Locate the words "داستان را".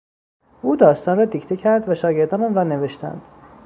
0.75-1.25